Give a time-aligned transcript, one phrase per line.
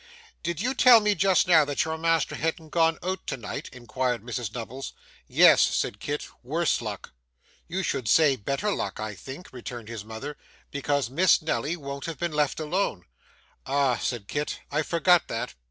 [0.41, 4.23] 'Did you tell me, just now, that your master hadn't gone out to night?' inquired
[4.23, 4.93] Mrs Nubbles.
[5.27, 7.11] 'Yes,' said Kit, 'worse luck!'
[7.67, 10.37] 'You should say better luck, I think,' returned his mother,
[10.71, 13.05] 'because Miss Nelly won't have been left alone.'
[13.67, 15.53] 'Ah!' said Kit, 'I forgot that.